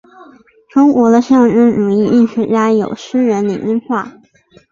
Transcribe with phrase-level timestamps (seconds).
[0.71, 4.11] 中国的象征主义艺术家有诗人李金发。